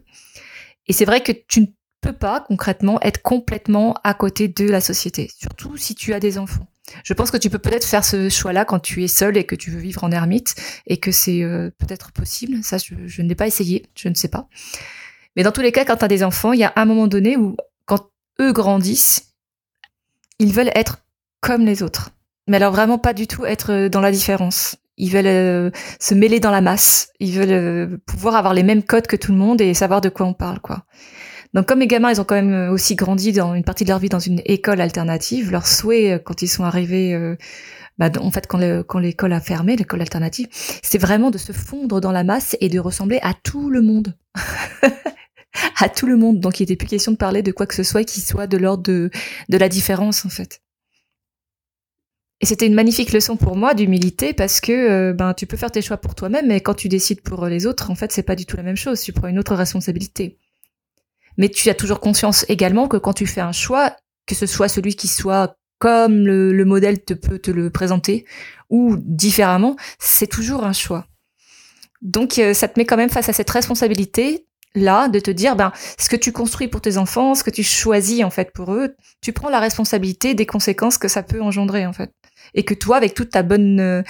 et 0.88 0.94
c'est 0.94 1.06
vrai 1.06 1.22
que 1.22 1.32
tu 1.32 1.62
ne 1.62 1.65
peux 2.01 2.13
pas 2.13 2.41
concrètement 2.41 3.00
être 3.01 3.22
complètement 3.22 3.96
à 4.03 4.13
côté 4.13 4.48
de 4.48 4.67
la 4.67 4.82
société, 4.82 5.29
surtout 5.38 5.77
si 5.77 5.96
tu 5.96 6.13
as 6.13 6.20
des 6.20 6.38
enfants. 6.38 6.67
Je 7.03 7.13
pense 7.13 7.32
que 7.32 7.38
tu 7.38 7.50
peux 7.50 7.60
peut-être 7.60 7.86
faire 7.86 8.06
ce 8.06 8.29
choix-là 8.29 8.63
quand 8.63 8.79
tu 8.79 9.03
es 9.03 9.08
seul 9.08 9.36
et 9.36 9.46
que 9.46 9.56
tu 9.56 9.72
veux 9.72 9.79
vivre 9.79 10.03
en 10.03 10.12
ermite 10.12 10.56
et 10.86 10.98
que 10.98 11.12
c'est 11.12 11.44
euh, 11.44 11.70
peut-être 11.77 12.12
possible. 12.13 12.63
Ça, 12.63 12.77
je, 12.77 12.94
je 13.06 13.22
ne 13.22 13.27
l'ai 13.27 13.36
pas 13.36 13.48
essayé, 13.48 13.86
je 13.96 14.08
ne 14.08 14.13
sais 14.13 14.29
pas. 14.29 14.48
Mais 15.36 15.44
dans 15.44 15.51
tous 15.51 15.62
les 15.62 15.74
cas, 15.74 15.84
quand 15.84 15.98
tu 15.98 16.06
as 16.06 16.10
des 16.10 16.24
enfants, 16.24 16.53
il 16.53 16.60
y 16.60 16.63
a 16.63 16.74
un 16.77 16.86
moment 16.86 17.08
donné 17.08 17.36
où, 17.36 17.58
quand 17.86 18.10
eux 18.39 18.53
grandissent, 18.53 19.34
ils 20.39 20.53
veulent 20.53 20.72
être 20.75 21.00
comme 21.41 21.65
les 21.65 21.84
autres. 21.84 22.12
Mais 22.48 22.58
alors 22.58 22.72
vraiment 22.72 22.98
pas 22.98 23.13
du 23.13 23.27
tout 23.27 23.46
être 23.46 23.89
dans 23.89 24.01
la 24.01 24.12
différence 24.12 24.77
ils 24.98 25.12
veulent 25.12 25.27
euh, 25.27 25.70
se 26.00 26.13
mêler 26.16 26.39
dans 26.39 26.51
la 26.51 26.62
masse, 26.62 27.10
ils 27.20 27.32
veulent 27.32 27.51
euh, 27.51 27.98
pouvoir 28.06 28.36
avoir 28.36 28.54
les 28.54 28.63
mêmes 28.63 28.84
codes 28.84 29.08
que 29.08 29.16
tout 29.16 29.32
le 29.32 29.38
monde 29.38 29.62
et 29.62 29.74
savoir 29.74 30.01
de 30.01 30.10
quoi 30.10 30.25
on 30.25 30.34
parle, 30.34 30.60
quoi. 30.60 30.86
Donc 31.54 31.68
comme 31.68 31.80
les 31.80 31.88
gamins, 31.88 32.12
ils 32.12 32.20
ont 32.20 32.25
quand 32.25 32.36
même 32.36 32.54
euh, 32.54 32.72
aussi 32.72 32.96
grandi 32.96 33.32
dans 33.32 33.54
une 33.54 33.63
partie 33.63 33.84
de 33.84 33.89
leur 33.89 34.00
vie 34.00 34.10
dans 34.10 34.20
une 34.20 34.42
école 34.46 34.82
alternative, 34.82 35.51
leur 35.51 35.66
souhait 35.66 36.22
quand 36.25 36.42
ils 36.42 36.48
sont 36.48 36.63
arrivés, 36.63 37.18
bah, 37.98 38.10
en 38.20 38.32
fait 38.32 38.48
quand 38.48 39.00
l'école 39.00 39.34
a 39.34 39.39
fermé, 39.39 39.75
l'école 39.75 40.01
alternative, 40.01 40.48
c'est 40.51 40.98
vraiment 40.98 41.32
de 41.32 41.38
se 41.38 41.54
fondre 41.54 42.01
dans 42.01 42.12
la 42.12 42.24
masse 42.24 42.58
et 42.60 42.70
de 42.70 42.80
ressembler 42.80 43.20
à 43.22 43.34
tout 43.34 43.70
le 43.70 43.82
monde. 43.82 44.16
à 45.80 45.89
tout 45.89 46.06
le 46.06 46.18
monde. 46.18 46.39
Donc 46.39 46.60
il 46.60 46.63
n'était 46.63 46.75
plus 46.75 46.88
question 46.88 47.12
de 47.12 47.18
parler 47.18 47.42
de 47.42 47.51
quoi 47.51 47.66
que 47.66 47.75
ce 47.75 47.84
soit 47.84 48.04
qui 48.04 48.22
soit 48.22 48.48
de 48.48 48.58
l'ordre 48.58 48.84
de, 48.84 49.10
de 49.50 49.58
la 49.58 49.70
différence 49.70 50.25
en 50.25 50.30
fait. 50.30 50.62
Et 52.39 52.46
c'était 52.46 52.67
une 52.67 52.75
magnifique 52.75 53.13
leçon 53.13 53.36
pour 53.36 53.56
moi 53.56 53.74
d'humilité 53.74 54.34
parce 54.34 54.62
que 54.62 54.72
euh, 54.72 55.13
ben 55.13 55.34
tu 55.34 55.48
peux 55.48 55.58
faire 55.58 55.72
tes 55.72 55.82
choix 55.82 55.98
pour 55.98 56.13
toi-même, 56.13 56.48
mais 56.48 56.62
quand 56.62 56.75
tu 56.75 56.88
décides 56.88 57.22
pour 57.22 57.46
les 57.48 57.65
autres, 57.65 57.89
en 57.89 57.96
fait, 57.96 58.12
c'est 58.12 58.24
pas 58.24 58.36
du 58.36 58.46
tout 58.46 58.58
la 58.58 58.63
même 58.63 58.75
chose. 58.75 59.01
Tu 59.01 59.12
prends 59.12 59.27
une 59.27 59.39
autre 59.39 59.56
responsabilité. 59.56 60.38
Mais 61.38 61.50
tu 61.50 61.70
as 61.70 61.75
toujours 61.75 62.00
conscience 62.00 62.46
également 62.50 62.88
que 62.88 62.98
quand 62.98 63.13
tu 63.13 63.25
fais 63.25 63.41
un 63.41 63.51
choix, 63.51 63.96
que 64.25 64.36
ce 64.36 64.46
soit 64.46 64.67
celui 64.67 64.96
qui 64.96 65.08
soit 65.08 65.58
comme 65.79 66.25
le, 66.25 66.65
modèle 66.65 67.03
te 67.03 67.13
peut 67.13 67.39
te 67.39 67.51
le 67.51 67.70
présenter 67.70 68.25
ou 68.70 68.98
différemment, 68.98 69.75
c'est 70.00 70.27
toujours 70.27 70.63
un 70.63 70.74
choix. 70.74 71.08
Donc 72.01 72.39
euh, 72.39 72.53
ça 72.53 72.67
te 72.67 72.79
met 72.79 72.86
quand 72.86 72.98
même 72.98 73.10
face 73.10 73.29
à 73.29 73.34
cette 73.34 73.50
responsabilité 73.50 74.47
là 74.77 75.07
de 75.07 75.19
te 75.19 75.31
dire 75.31 75.55
ben 75.55 75.72
ce 76.00 76.10
que 76.10 76.15
tu 76.15 76.31
construis 76.31 76.67
pour 76.67 76.81
tes 76.81 76.98
enfants, 76.98 77.36
ce 77.36 77.43
que 77.43 77.50
tu 77.50 77.63
choisis 77.63 78.24
en 78.24 78.29
fait 78.29 78.51
pour 78.53 78.74
eux, 78.74 78.96
tu 79.22 79.34
prends 79.34 79.50
la 79.50 79.60
responsabilité 79.60 80.34
des 80.34 80.46
conséquences 80.46 80.98
que 80.98 81.07
ça 81.07 81.24
peut 81.24 81.41
engendrer 81.41 81.86
en 81.86 81.93
fait, 81.93 82.12
et 82.53 82.63
que 82.63 82.74
toi 82.74 82.98
avec 82.98 83.13
toute 83.13 83.31
ta 83.31 83.43
bonne 83.43 84.03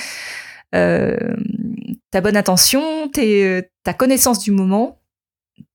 euh, 0.75 1.17
ta 2.12 2.21
bonne 2.21 2.38
intention, 2.38 3.09
euh, 3.17 3.62
ta 3.83 3.93
connaissance 3.93 4.39
du 4.39 4.51
moment, 4.51 5.00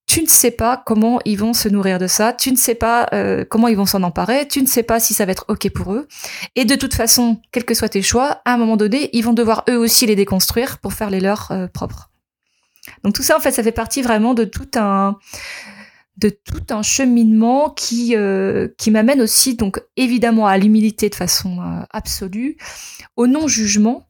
tu 0.06 0.22
ne 0.22 0.26
sais 0.26 0.50
pas 0.50 0.82
comment 0.84 1.20
ils 1.24 1.38
vont 1.38 1.54
se 1.54 1.68
nourrir 1.68 1.98
de 1.98 2.06
ça, 2.06 2.32
tu 2.32 2.50
ne 2.50 2.56
sais 2.56 2.74
pas 2.74 3.08
euh, 3.14 3.44
comment 3.48 3.68
ils 3.68 3.76
vont 3.76 3.86
s'en 3.86 4.02
emparer, 4.02 4.46
tu 4.46 4.60
ne 4.60 4.66
sais 4.66 4.82
pas 4.82 5.00
si 5.00 5.14
ça 5.14 5.24
va 5.24 5.32
être 5.32 5.46
ok 5.48 5.70
pour 5.70 5.94
eux, 5.94 6.06
et 6.56 6.64
de 6.64 6.74
toute 6.74 6.94
façon, 6.94 7.40
quels 7.50 7.64
que 7.64 7.74
soient 7.74 7.88
tes 7.88 8.02
choix, 8.02 8.42
à 8.44 8.52
un 8.52 8.58
moment 8.58 8.76
donné, 8.76 9.10
ils 9.14 9.24
vont 9.24 9.32
devoir 9.32 9.64
eux 9.70 9.78
aussi 9.78 10.06
les 10.06 10.16
déconstruire 10.16 10.78
pour 10.78 10.92
faire 10.92 11.10
les 11.10 11.20
leurs 11.20 11.50
euh, 11.50 11.66
propres. 11.66 12.11
Donc 13.04 13.14
tout 13.14 13.22
ça, 13.22 13.36
en 13.36 13.40
fait, 13.40 13.52
ça 13.52 13.62
fait 13.62 13.72
partie 13.72 14.02
vraiment 14.02 14.34
de 14.34 14.44
tout 14.44 14.68
un 14.76 15.18
de 16.18 16.28
tout 16.28 16.62
un 16.70 16.82
cheminement 16.82 17.70
qui 17.70 18.14
euh, 18.16 18.68
qui 18.78 18.90
m'amène 18.90 19.20
aussi 19.20 19.56
donc 19.56 19.82
évidemment 19.96 20.46
à 20.46 20.58
l'humilité 20.58 21.08
de 21.08 21.14
façon 21.14 21.60
euh, 21.60 21.82
absolue, 21.90 22.56
au 23.16 23.26
non 23.26 23.48
jugement, 23.48 24.08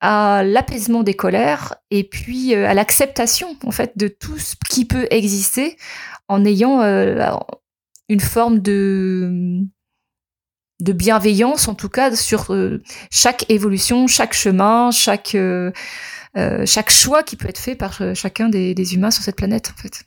à 0.00 0.42
l'apaisement 0.44 1.02
des 1.02 1.14
colères 1.14 1.76
et 1.90 2.04
puis 2.04 2.54
euh, 2.54 2.68
à 2.68 2.74
l'acceptation 2.74 3.56
en 3.64 3.70
fait 3.70 3.96
de 3.96 4.08
tout 4.08 4.38
ce 4.38 4.54
qui 4.68 4.84
peut 4.84 5.06
exister 5.10 5.76
en 6.28 6.44
ayant 6.44 6.80
une 8.08 8.20
forme 8.20 8.58
de 8.58 9.60
de 10.80 10.92
bienveillance 10.92 11.68
en 11.68 11.74
tout 11.74 11.88
cas 11.88 12.16
sur 12.16 12.54
chaque 13.10 13.48
évolution, 13.50 14.06
chaque 14.08 14.34
chemin, 14.34 14.90
chaque 14.90 15.36
chaque 16.66 16.90
choix 16.90 17.22
qui 17.22 17.36
peut 17.36 17.48
être 17.48 17.58
fait 17.58 17.74
par 17.74 18.00
euh, 18.02 18.14
chacun 18.14 18.48
des, 18.48 18.94
humains 18.94 19.10
sur 19.10 19.22
cette 19.22 19.36
planète, 19.36 19.72
en 19.74 19.80
fait. 19.80 20.04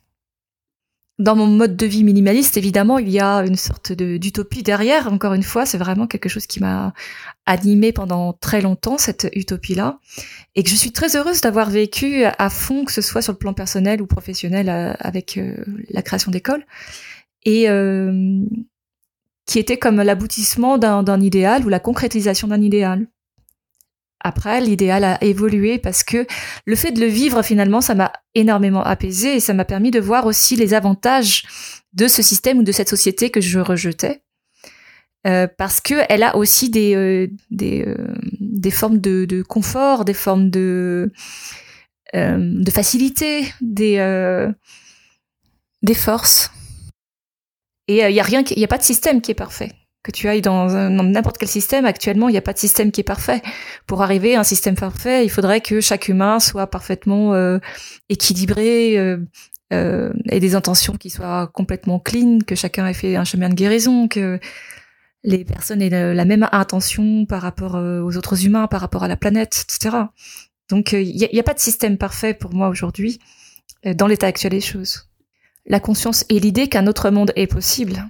Dans 1.18 1.34
mon 1.34 1.46
mode 1.48 1.76
de 1.76 1.86
vie 1.86 2.04
minimaliste, 2.04 2.56
évidemment, 2.56 2.98
il 2.98 3.08
y 3.08 3.18
a 3.18 3.38
une 3.38 3.56
sorte 3.56 3.92
d'utopie 3.92 4.62
derrière. 4.62 5.12
Encore 5.12 5.34
une 5.34 5.42
fois, 5.42 5.66
c'est 5.66 5.78
vraiment 5.78 6.06
quelque 6.06 6.28
chose 6.28 6.46
qui 6.46 6.60
m'a 6.60 6.92
animé 7.44 7.92
pendant 7.92 8.34
très 8.34 8.60
longtemps, 8.60 8.98
cette 8.98 9.28
utopie-là. 9.34 9.98
Et 10.54 10.62
que 10.62 10.70
je 10.70 10.76
suis 10.76 10.92
très 10.92 11.16
heureuse 11.16 11.40
d'avoir 11.40 11.70
vécu 11.70 12.22
à 12.24 12.50
fond, 12.50 12.84
que 12.84 12.92
ce 12.92 13.00
soit 13.00 13.20
sur 13.20 13.32
le 13.32 13.38
plan 13.38 13.52
personnel 13.52 14.00
ou 14.00 14.06
professionnel, 14.06 14.68
euh, 14.68 14.92
avec 15.00 15.40
la 15.90 16.02
création 16.02 16.30
d'école. 16.30 16.64
Et 17.44 17.68
euh, 17.68 18.44
qui 19.48 19.58
était 19.58 19.78
comme 19.78 19.96
l'aboutissement 20.02 20.78
d'un 20.78 21.20
idéal 21.20 21.64
ou 21.64 21.68
la 21.68 21.80
concrétisation 21.80 22.46
d'un 22.48 22.60
idéal. 22.60 23.08
Après, 24.20 24.60
l'idéal 24.60 25.04
a 25.04 25.22
évolué 25.22 25.78
parce 25.78 26.02
que 26.02 26.26
le 26.64 26.76
fait 26.76 26.90
de 26.90 27.00
le 27.00 27.06
vivre, 27.06 27.42
finalement, 27.42 27.80
ça 27.80 27.94
m'a 27.94 28.12
énormément 28.34 28.82
apaisé 28.82 29.36
et 29.36 29.40
ça 29.40 29.54
m'a 29.54 29.64
permis 29.64 29.90
de 29.90 30.00
voir 30.00 30.26
aussi 30.26 30.56
les 30.56 30.74
avantages 30.74 31.44
de 31.92 32.08
ce 32.08 32.22
système 32.22 32.58
ou 32.58 32.62
de 32.62 32.72
cette 32.72 32.88
société 32.88 33.30
que 33.30 33.40
je 33.40 33.60
rejetais. 33.60 34.22
Euh, 35.26 35.48
parce 35.58 35.80
que 35.80 35.94
elle 36.08 36.22
a 36.22 36.36
aussi 36.36 36.70
des, 36.70 36.94
euh, 36.94 37.26
euh, 37.60 38.70
formes 38.70 38.98
de, 38.98 39.42
confort, 39.42 40.04
des 40.04 40.14
formes 40.14 40.48
de, 40.48 41.12
de 42.14 42.70
facilité, 42.70 43.52
des, 43.60 44.54
forces. 45.94 46.50
Et 47.88 48.04
il 48.04 48.14
y 48.14 48.20
a 48.20 48.64
a 48.64 48.68
pas 48.68 48.78
de 48.78 48.82
système 48.82 49.20
qui 49.20 49.32
est 49.32 49.34
parfait 49.34 49.72
que 50.08 50.12
tu 50.12 50.26
ailles 50.26 50.40
dans 50.40 50.68
n'importe 50.88 51.36
quel 51.36 51.50
système, 51.50 51.84
actuellement, 51.84 52.30
il 52.30 52.32
n'y 52.32 52.38
a 52.38 52.42
pas 52.42 52.54
de 52.54 52.58
système 52.58 52.90
qui 52.90 53.02
est 53.02 53.04
parfait. 53.04 53.42
Pour 53.86 54.00
arriver 54.00 54.36
à 54.36 54.40
un 54.40 54.44
système 54.44 54.74
parfait, 54.74 55.22
il 55.22 55.28
faudrait 55.28 55.60
que 55.60 55.82
chaque 55.82 56.08
humain 56.08 56.40
soit 56.40 56.66
parfaitement 56.66 57.34
euh, 57.34 57.58
équilibré 58.08 58.96
euh, 58.96 59.18
euh, 59.74 60.14
et 60.30 60.40
des 60.40 60.54
intentions 60.54 60.94
qui 60.94 61.10
soient 61.10 61.50
complètement 61.52 61.98
clean, 61.98 62.38
que 62.46 62.54
chacun 62.54 62.86
ait 62.86 62.94
fait 62.94 63.16
un 63.16 63.24
chemin 63.24 63.50
de 63.50 63.54
guérison, 63.54 64.08
que 64.08 64.40
les 65.24 65.44
personnes 65.44 65.82
aient 65.82 66.14
la 66.14 66.24
même 66.24 66.48
intention 66.52 67.26
par 67.26 67.42
rapport 67.42 67.76
euh, 67.76 68.00
aux 68.00 68.16
autres 68.16 68.46
humains, 68.46 68.66
par 68.66 68.80
rapport 68.80 69.04
à 69.04 69.08
la 69.08 69.16
planète, 69.16 69.66
etc. 69.68 70.04
Donc, 70.70 70.92
il 70.92 71.16
n'y 71.16 71.24
a, 71.38 71.40
a, 71.40 71.42
pas 71.42 71.54
de 71.54 71.60
système 71.60 71.98
parfait 71.98 72.32
pour 72.32 72.54
moi 72.54 72.70
aujourd'hui, 72.70 73.18
dans 73.84 74.06
l'état 74.06 74.26
actuel 74.26 74.52
des 74.52 74.62
choses. 74.62 75.10
La 75.66 75.80
conscience 75.80 76.24
et 76.30 76.40
l'idée 76.40 76.68
qu'un 76.68 76.86
autre 76.86 77.10
monde 77.10 77.32
est 77.36 77.46
possible 77.46 78.08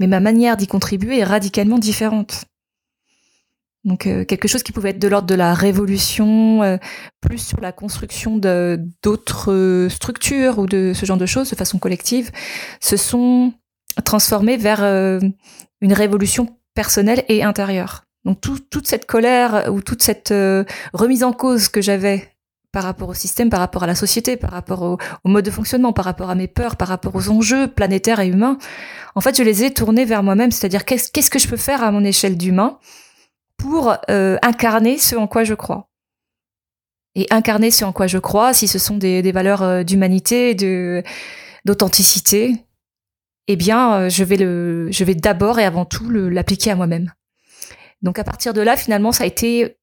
mais 0.00 0.06
ma 0.06 0.18
manière 0.18 0.56
d'y 0.56 0.66
contribuer 0.66 1.18
est 1.18 1.24
radicalement 1.24 1.78
différente. 1.78 2.46
Donc 3.84 4.06
euh, 4.06 4.24
quelque 4.24 4.48
chose 4.48 4.62
qui 4.62 4.72
pouvait 4.72 4.90
être 4.90 4.98
de 4.98 5.08
l'ordre 5.08 5.28
de 5.28 5.34
la 5.34 5.54
révolution, 5.54 6.62
euh, 6.62 6.76
plus 7.20 7.38
sur 7.38 7.60
la 7.60 7.72
construction 7.72 8.38
d'autres 8.38 9.52
euh, 9.52 9.88
structures 9.88 10.58
ou 10.58 10.66
de 10.66 10.92
ce 10.94 11.06
genre 11.06 11.16
de 11.16 11.26
choses 11.26 11.50
de 11.50 11.56
façon 11.56 11.78
collective, 11.78 12.30
se 12.80 12.96
sont 12.96 13.52
transformés 14.04 14.56
vers 14.56 14.82
une 15.80 15.92
révolution 15.92 16.56
personnelle 16.74 17.24
et 17.28 17.42
intérieure. 17.42 18.04
Donc 18.24 18.40
toute 18.40 18.86
cette 18.86 19.04
colère 19.04 19.70
ou 19.72 19.82
toute 19.82 20.02
cette 20.02 20.32
remise 20.92 21.24
en 21.24 21.32
cause 21.32 21.68
que 21.68 21.82
j'avais 21.82 22.29
par 22.72 22.84
rapport 22.84 23.08
au 23.08 23.14
système, 23.14 23.50
par 23.50 23.60
rapport 23.60 23.82
à 23.82 23.86
la 23.86 23.94
société, 23.94 24.36
par 24.36 24.50
rapport 24.50 24.82
au, 24.82 24.98
mode 25.24 25.44
de 25.44 25.50
fonctionnement, 25.50 25.92
par 25.92 26.04
rapport 26.04 26.30
à 26.30 26.34
mes 26.34 26.46
peurs, 26.46 26.76
par 26.76 26.88
rapport 26.88 27.14
aux 27.16 27.28
enjeux 27.28 27.66
planétaires 27.66 28.20
et 28.20 28.28
humains, 28.28 28.58
en 29.14 29.20
fait, 29.20 29.36
je 29.36 29.42
les 29.42 29.64
ai 29.64 29.72
tournés 29.72 30.04
vers 30.04 30.22
moi-même, 30.22 30.52
c'est-à-dire 30.52 30.84
qu'est-ce, 30.84 31.10
qu'est-ce 31.10 31.30
que 31.30 31.38
je 31.38 31.48
peux 31.48 31.56
faire 31.56 31.82
à 31.82 31.90
mon 31.90 32.04
échelle 32.04 32.36
d'humain 32.36 32.78
pour 33.56 33.94
euh, 34.08 34.38
incarner 34.42 34.98
ce 34.98 35.16
en 35.16 35.26
quoi 35.26 35.44
je 35.44 35.54
crois? 35.54 35.88
Et 37.16 37.26
incarner 37.30 37.72
ce 37.72 37.84
en 37.84 37.92
quoi 37.92 38.06
je 38.06 38.18
crois, 38.18 38.54
si 38.54 38.68
ce 38.68 38.78
sont 38.78 38.96
des, 38.96 39.20
des 39.20 39.32
valeurs 39.32 39.62
euh, 39.62 39.82
d'humanité, 39.82 40.54
de, 40.54 41.02
d'authenticité, 41.64 42.54
eh 43.48 43.56
bien, 43.56 43.94
euh, 43.94 44.08
je 44.08 44.22
vais 44.22 44.36
le, 44.36 44.88
je 44.92 45.02
vais 45.02 45.16
d'abord 45.16 45.58
et 45.58 45.64
avant 45.64 45.84
tout 45.84 46.08
l'appliquer 46.08 46.70
à 46.70 46.76
moi-même. 46.76 47.12
Donc 48.00 48.20
à 48.20 48.24
partir 48.24 48.54
de 48.54 48.60
là, 48.60 48.76
finalement, 48.76 49.10
ça 49.10 49.24
a 49.24 49.26
été 49.26 49.76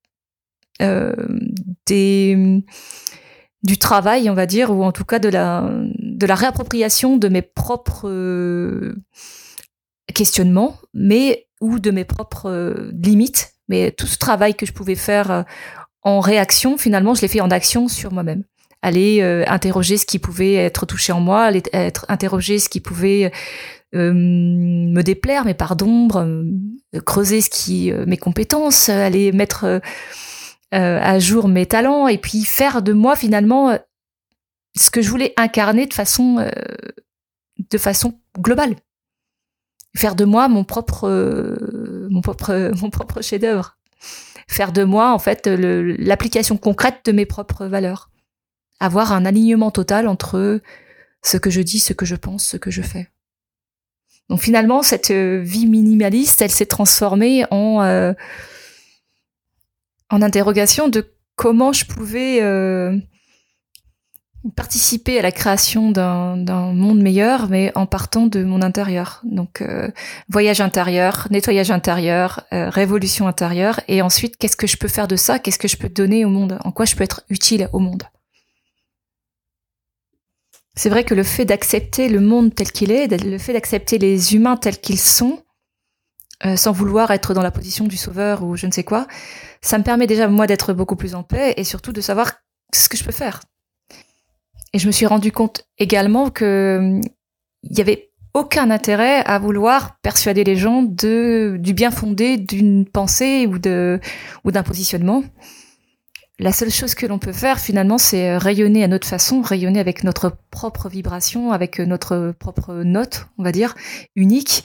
du 1.94 3.78
travail, 3.78 4.30
on 4.30 4.34
va 4.34 4.46
dire, 4.46 4.72
ou 4.72 4.84
en 4.84 4.92
tout 4.92 5.06
cas 5.06 5.20
de 5.20 5.30
la, 5.30 5.70
de 6.00 6.26
la 6.26 6.36
réappropriation 6.36 7.18
de 7.18 7.28
mes 7.28 7.42
propres 7.42 8.10
euh, 8.10 8.96
questionnements, 10.14 10.78
mais 10.94 11.48
ou 11.62 11.80
de 11.80 11.92
mes 11.92 12.06
propres 12.06 12.50
euh, 12.50 12.92
limites. 12.94 13.54
Mais 13.68 13.92
tout 13.92 14.08
ce 14.08 14.18
travail 14.18 14.56
que 14.56 14.66
je 14.66 14.74
pouvais 14.74 14.96
faire 14.96 15.44
en 16.02 16.22
réaction, 16.22 16.78
finalement, 16.78 17.14
je 17.14 17.22
l'ai 17.22 17.28
fait 17.28 17.42
en 17.42 17.52
action 17.52 17.90
sur 17.90 18.14
moi-même. 18.14 18.44
Aller 18.82 19.22
interroger 19.46 19.98
ce 19.98 20.06
qui 20.06 20.20
pouvait 20.20 20.54
être 20.54 20.86
touché 20.86 21.12
en 21.12 21.20
moi, 21.20 21.44
aller 21.44 21.64
être, 21.74 22.06
interroger 22.08 22.60
ce 22.60 22.70
qui 22.70 22.80
pouvait 22.80 23.34
euh, 23.94 24.14
me 24.14 25.02
déplaire, 25.02 25.44
mes 25.44 25.54
parts 25.54 25.76
d'ombre, 25.76 26.46
creuser 27.06 27.42
ce 27.42 27.50
qui, 27.50 27.92
mes 28.06 28.18
compétences, 28.18 28.88
aller 28.88 29.34
mettre 29.34 29.82
euh, 30.74 31.00
à 31.02 31.18
jour 31.18 31.48
mes 31.48 31.66
talents 31.66 32.10
et 32.10 32.18
puis 32.18 32.44
faire 32.44 32.82
de 32.82 32.92
moi 32.92 33.16
finalement 33.16 33.70
euh, 33.70 33.78
ce 34.76 34.92
que 34.92 35.02
je 35.02 35.10
voulais 35.10 35.34
incarner 35.38 35.86
de 35.86 35.94
façon 35.94 36.40
euh, 36.40 36.50
de 37.72 37.78
façon 37.78 38.20
globale. 38.38 38.76
Faire 39.96 40.14
de 40.14 40.26
moi 40.26 40.50
mon 40.50 40.66
propre 40.66 41.08
mon 42.10 42.20
propre 42.20 42.74
mon 42.82 42.90
propre 42.90 43.22
chef-d'œuvre. 43.22 43.78
Faire 44.50 44.74
de 44.74 44.84
moi 44.84 45.14
en 45.14 45.20
fait 45.20 45.48
l'application 45.48 46.58
concrète 46.58 47.00
de 47.06 47.14
mes 47.14 47.26
propres 47.26 47.66
valeurs. 47.66 48.10
Avoir 48.82 49.14
un 49.14 49.24
alignement 49.24 49.72
total 49.72 50.06
entre 50.06 50.60
ce 51.24 51.38
que 51.38 51.50
je 51.50 51.62
dis 51.62 51.80
ce 51.80 51.94
que 51.94 52.06
je 52.06 52.16
pense 52.16 52.44
ce 52.44 52.58
que 52.58 52.72
je 52.72 52.82
fais. 52.82 53.10
Donc 54.28 54.42
finalement 54.42 54.82
cette 54.82 55.12
vie 55.12 55.66
minimaliste 55.66 56.42
elle 56.42 56.52
s'est 56.52 56.66
transformée 56.66 57.46
en 57.52 58.14
en 60.10 60.22
interrogation 60.22 60.88
de 60.88 61.14
comment 61.36 61.74
je 61.74 61.86
pouvais 61.86 62.42
euh, 62.42 62.98
participer 64.56 65.20
à 65.20 65.22
la 65.22 65.32
création 65.32 65.92
d'un 65.92 66.74
monde 66.74 67.02
meilleur, 67.02 67.50
mais 67.50 67.72
en 67.76 67.86
partant 67.86 68.28
de 68.28 68.44
mon 68.44 68.62
intérieur. 68.62 69.22
Donc 69.24 69.62
euh, 69.62 69.90
voyage 70.30 70.62
intérieur, 70.62 71.28
nettoyage 71.32 71.72
intérieur, 71.72 72.46
euh, 72.54 72.70
révolution 72.70 73.28
intérieure, 73.28 73.82
et 73.88 74.02
ensuite 74.02 74.38
qu'est-ce 74.38 74.58
que 74.58 74.68
je 74.68 74.78
peux 74.78 74.88
faire 74.88 75.08
de 75.08 75.16
ça? 75.16 75.40
Qu'est-ce 75.40 75.60
que 75.60 75.68
je 75.68 75.78
peux 75.78 75.90
donner 75.90 76.26
au 76.26 76.30
monde? 76.30 76.60
En 76.64 76.72
quoi 76.72 76.86
je 76.86 76.96
peux 76.96 77.04
être 77.04 77.24
utile 77.30 77.70
au 77.74 77.80
monde? 77.80 78.04
C'est 80.76 80.90
vrai 80.90 81.04
que 81.04 81.16
le 81.16 81.24
fait 81.24 81.46
d'accepter 81.46 82.08
le 82.08 82.20
monde 82.20 82.54
tel 82.54 82.72
qu'il 82.72 82.92
est, 82.92 83.08
le 83.08 83.38
fait 83.40 83.54
d'accepter 83.54 83.98
les 83.98 84.36
humains 84.36 84.58
tels 84.58 84.80
qu'ils 84.80 85.00
sont, 85.00 85.42
euh, 86.46 86.56
sans 86.56 86.72
vouloir 86.72 87.10
être 87.10 87.34
dans 87.34 87.42
la 87.42 87.50
position 87.50 87.86
du 87.86 87.98
sauveur 87.98 88.44
ou 88.44 88.56
je 88.56 88.68
ne 88.68 88.72
sais 88.72 88.84
quoi, 88.84 89.08
ça 89.62 89.80
me 89.80 89.84
permet 89.84 90.06
déjà 90.06 90.28
moi 90.28 90.46
d'être 90.46 90.72
beaucoup 90.72 90.96
plus 90.96 91.16
en 91.16 91.24
paix 91.24 91.56
et 91.58 91.64
surtout 91.64 91.92
de 91.92 92.02
savoir 92.02 92.34
ce 92.74 92.90
que 92.90 92.98
je 92.98 93.04
peux 93.04 93.12
faire. 93.12 93.42
Et 94.74 94.80
je 94.80 94.86
me 94.86 94.92
suis 94.92 95.08
rendu 95.08 95.32
compte 95.32 95.66
également 95.80 96.30
que 96.30 97.02
il 97.64 97.78
y 97.78 97.82
avait 97.82 98.12
aucun 98.36 98.70
intérêt 98.70 99.24
à 99.26 99.40
vouloir 99.40 99.98
persuader 100.02 100.44
les 100.44 100.56
gens 100.56 100.84
de 100.84 101.58
du 101.60 101.74
bien 101.74 101.90
fondé 101.90 102.38
d'une 102.38 102.86
pensée 102.86 103.48
ou 103.48 103.58
de 103.58 104.00
ou 104.44 104.52
d'un 104.52 104.64
positionnement. 104.64 105.24
la 106.38 106.52
seule 106.52 106.70
chose 106.70 106.94
que 106.94 107.08
l'on 107.08 107.18
peut 107.18 107.34
faire 107.34 107.60
finalement, 107.60 107.98
c'est 107.98 108.38
rayonner 108.38 108.84
à 108.84 108.88
notre 108.88 109.08
façon, 109.08 109.42
rayonner 109.42 109.80
avec 109.80 110.04
notre 110.04 110.38
propre 110.52 110.88
vibration, 110.88 111.52
avec 111.52 111.80
notre 111.80 112.32
propre 112.38 112.84
note, 112.84 113.28
on 113.40 113.44
va 113.44 113.52
dire, 113.52 113.74
unique. 114.16 114.64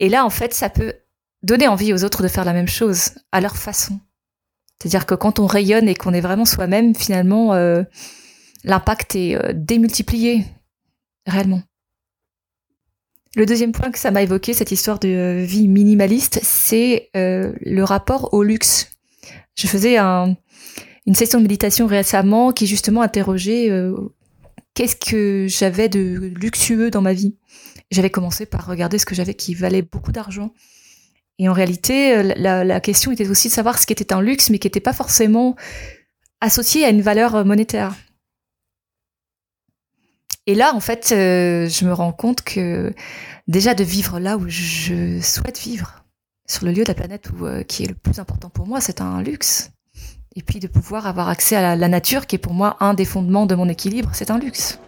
Et 0.00 0.08
là, 0.08 0.24
en 0.24 0.30
fait, 0.30 0.52
ça 0.52 0.68
peut 0.68 0.94
donner 1.42 1.68
envie 1.68 1.92
aux 1.92 2.04
autres 2.04 2.22
de 2.22 2.28
faire 2.28 2.44
la 2.44 2.52
même 2.52 2.68
chose 2.68 3.10
à 3.32 3.40
leur 3.40 3.56
façon. 3.56 4.00
C'est-à-dire 4.78 5.06
que 5.06 5.14
quand 5.14 5.38
on 5.38 5.46
rayonne 5.46 5.88
et 5.88 5.94
qu'on 5.94 6.12
est 6.12 6.20
vraiment 6.20 6.44
soi-même, 6.44 6.94
finalement, 6.94 7.54
euh, 7.54 7.82
l'impact 8.64 9.14
est 9.14 9.36
euh, 9.36 9.52
démultiplié, 9.54 10.44
réellement. 11.26 11.62
Le 13.36 13.46
deuxième 13.46 13.72
point 13.72 13.92
que 13.92 13.98
ça 13.98 14.10
m'a 14.10 14.22
évoqué, 14.22 14.54
cette 14.54 14.72
histoire 14.72 14.98
de 14.98 15.44
vie 15.46 15.68
minimaliste, 15.68 16.40
c'est 16.42 17.10
le 17.14 17.82
rapport 17.84 18.34
au 18.34 18.42
luxe. 18.42 18.90
Je 19.54 19.68
faisais 19.68 19.98
un, 19.98 20.34
une 21.06 21.14
session 21.14 21.38
de 21.38 21.42
méditation 21.42 21.86
récemment 21.86 22.52
qui 22.52 22.66
justement 22.66 23.02
interrogeait 23.02 23.70
euh, 23.70 23.96
qu'est-ce 24.80 24.96
que 24.96 25.46
j'avais 25.46 25.90
de 25.90 26.32
luxueux 26.40 26.90
dans 26.90 27.02
ma 27.02 27.12
vie? 27.12 27.36
J'avais 27.90 28.08
commencé 28.08 28.46
par 28.46 28.64
regarder 28.64 28.98
ce 28.98 29.04
que 29.04 29.14
j'avais 29.14 29.34
qui 29.34 29.54
valait 29.54 29.82
beaucoup 29.82 30.10
d'argent. 30.10 30.54
Et 31.38 31.50
en 31.50 31.52
réalité, 31.52 32.16
euh, 32.16 32.22
la, 32.34 32.80
question 32.80 33.12
était 33.12 33.28
aussi 33.28 33.48
de 33.48 33.52
savoir 33.52 33.78
ce 33.78 33.84
qui 33.84 33.92
était 33.92 34.14
un 34.14 34.22
luxe, 34.22 34.48
mais 34.48 34.58
qui 34.58 34.68
n'était 34.68 34.80
pas 34.80 34.94
forcément 34.94 35.54
associé 36.40 36.86
à 36.86 36.88
une 36.88 37.02
valeur 37.02 37.44
monétaire. 37.44 37.94
Et 40.46 40.54
là, 40.54 40.74
en 40.74 40.80
fait, 40.80 41.12
euh, 41.12 41.68
je 41.68 41.84
me 41.84 41.92
rends 41.92 42.14
compte 42.14 42.40
que 42.40 42.94
déjà 43.48 43.74
de 43.74 43.84
vivre 43.84 44.18
là 44.18 44.38
où 44.38 44.48
je 44.48 45.20
souhaite 45.20 45.58
vivre, 45.58 46.06
sur 46.48 46.64
le 46.64 46.72
lieu 46.72 46.84
de 46.84 46.88
la 46.88 46.94
planète 46.94 47.28
qui 47.68 47.84
est 47.84 47.88
le 47.88 47.94
plus 47.94 48.18
important 48.18 48.48
pour 48.48 48.66
moi, 48.66 48.80
c'est 48.80 49.02
un 49.02 49.20
luxe. 49.20 49.72
Et 50.36 50.42
puis 50.42 50.60
de 50.60 50.68
pouvoir 50.68 51.08
avoir 51.08 51.28
accès 51.28 51.56
à 51.56 51.74
la, 51.74 51.88
nature, 51.88 52.28
qui 52.28 52.36
est 52.36 52.38
pour 52.38 52.54
moi 52.54 52.76
un 52.78 52.94
des 52.94 53.04
fondements 53.04 53.46
de 53.46 53.56
mon 53.56 53.68
équilibre, 53.68 54.10
c'est 54.12 54.30
un 54.30 54.38
luxe. 54.38 54.78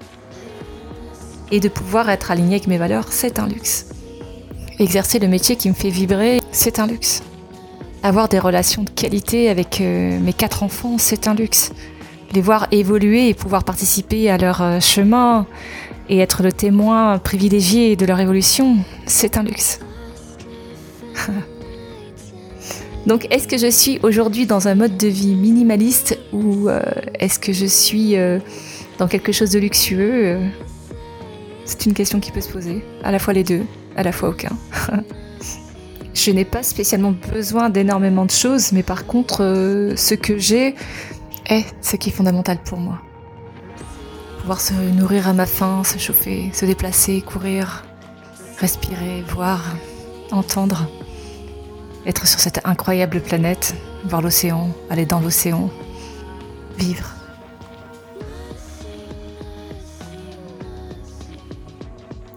Et 1.51 1.59
de 1.59 1.69
pouvoir 1.69 2.09
être 2.11 2.31
aligné 2.31 2.55
avec 2.55 2.69
mes 2.69 2.79
valeurs, 2.79 3.07
c'est 3.11 3.41
un 3.41 3.49
luxe. 3.49 3.87
Exercer 4.79 5.19
le 5.19 5.27
métier 5.27 5.57
qui 5.57 5.69
me 5.69 5.75
fait 5.75 5.89
vibrer, 5.89 6.41
c'est 6.53 6.79
un 6.79 6.87
luxe. 6.87 7.25
Avoir 8.05 8.29
des 8.29 8.39
relations 8.39 8.85
de 8.85 8.91
qualité 8.91 9.49
avec 9.49 9.81
euh, 9.81 10.21
mes 10.21 10.33
quatre 10.33 10.63
enfants, 10.63 10.97
c'est 10.97 11.27
un 11.27 11.35
luxe. 11.35 11.73
Les 12.31 12.41
voir 12.41 12.69
évoluer 12.71 13.29
et 13.29 13.35
pouvoir 13.35 13.65
participer 13.65 14.31
à 14.31 14.39
leur 14.39 14.63
euh, 14.63 14.79
chemin 14.79 15.47
et 16.09 16.21
être 16.21 16.45
le 16.45 16.53
témoin 16.53 17.19
privilégié 17.19 17.97
de 17.97 18.07
leur 18.07 18.21
évolution, 18.21 18.77
c'est 19.07 19.37
un 19.37 19.43
luxe. 19.43 19.81
Donc 23.07 23.27
est-ce 23.31 23.49
que 23.49 23.59
je 23.59 23.71
suis 23.71 23.99
aujourd'hui 24.03 24.47
dans 24.47 24.69
un 24.69 24.75
mode 24.75 24.97
de 24.97 25.09
vie 25.09 25.35
minimaliste 25.35 26.19
ou 26.33 26.69
euh, 26.69 26.81
est-ce 27.19 27.39
que 27.39 27.53
je 27.53 27.67
suis 27.67 28.17
euh, 28.17 28.39
dans 28.99 29.09
quelque 29.09 29.33
chose 29.33 29.51
de 29.51 29.59
luxueux 29.59 30.27
euh? 30.27 30.49
C'est 31.65 31.87
une 31.87 31.95
question 31.95 32.21
qui 32.21 32.31
peut 32.31 32.41
se 32.41 32.51
poser. 32.51 32.85
À 33.03 33.13
la 33.13 33.19
fois 33.19 33.35
les 33.35 33.45
deux, 33.45 33.63
à 33.97 34.03
la 34.03 34.13
fois 34.13 34.31
aucun. 34.31 34.57
je 36.15 36.31
n'ai 36.31 36.45
pas 36.45 36.63
spécialement 36.63 37.15
besoin 37.33 37.71
d'énormément 37.71 38.25
de 38.25 38.31
choses, 38.31 38.73
mais 38.73 38.83
par 38.83 39.07
contre, 39.07 39.39
ce 39.97 40.15
que 40.15 40.39
j'ai 40.39 40.75
est 41.47 41.65
ce 41.81 41.97
qui 41.97 42.11
est 42.11 42.13
fondamental 42.13 42.59
pour 42.65 42.79
moi. 42.79 43.01
Pouvoir 44.41 44.61
se 44.61 44.75
nourrir 44.75 45.29
à 45.29 45.33
ma 45.33 45.47
faim, 45.47 45.83
se 45.85 45.99
chauffer, 45.99 46.51
se 46.53 46.67
déplacer, 46.67 47.21
courir, 47.21 47.85
respirer, 48.59 49.23
voir, 49.29 49.77
entendre 50.33 50.89
être 52.07 52.27
sur 52.27 52.41
cette 52.41 52.61
incroyable 52.65 53.21
planète, 53.21 53.75
voir 54.05 54.23
l'océan, 54.23 54.71
aller 54.91 55.07
dans 55.07 55.21
l'océan, 55.21 55.71
vivre. 56.79 57.11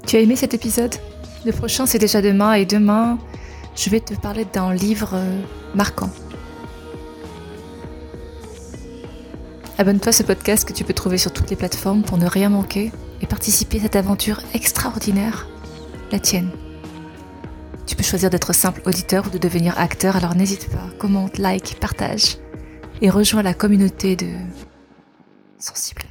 Tu 0.06 0.18
as 0.18 0.20
aimé 0.20 0.36
cet 0.36 0.54
épisode? 0.54 0.96
Le 1.46 1.52
prochain 1.52 1.86
c'est 1.86 2.00
déjà 2.00 2.22
demain 2.22 2.54
et 2.54 2.66
demain 2.66 3.18
je 3.76 3.90
vais 3.90 4.00
te 4.00 4.14
parler 4.14 4.46
d'un 4.46 4.74
livre 4.74 5.12
euh, 5.14 5.42
marquant. 5.74 6.10
Abonne-toi 9.78 10.10
à 10.10 10.14
ce 10.14 10.24
podcast 10.24 10.66
que 10.66 10.72
tu 10.72 10.86
peux 10.86 10.94
trouver 10.94 11.18
sur 11.18 11.34
toutes 11.34 11.50
les 11.50 11.58
plateformes 11.58 12.04
pour 12.04 12.18
ne 12.18 12.26
rien 12.26 12.50
manquer 12.50 12.92
et 13.22 13.28
participer 13.28 13.80
à 13.80 13.82
cette 13.82 13.98
aventure 13.98 14.40
extraordinaire, 14.54 15.48
la 16.12 16.20
tienne. 16.20 16.50
Tu 17.86 17.96
peux 17.96 18.04
choisir 18.04 18.30
d'être 18.30 18.54
simple 18.54 18.82
auditeur 18.86 19.28
ou 19.28 19.30
de 19.30 19.38
devenir 19.38 19.78
acteur, 19.78 20.16
alors 20.16 20.36
n'hésite 20.36 20.70
pas, 20.70 20.90
commente, 20.98 21.38
like, 21.38 21.78
partage 21.80 22.38
et 23.02 23.10
rejoins 23.10 23.44
la 23.44 23.54
communauté 23.54 24.16
de 24.16 24.28
sensibles. 25.60 26.05